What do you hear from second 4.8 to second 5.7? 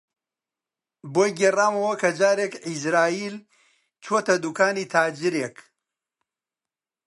تاجرێک